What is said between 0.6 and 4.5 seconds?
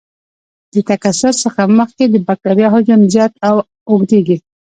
د تکثر څخه مخکې د بکټریا حجم زیات او اوږدیږي.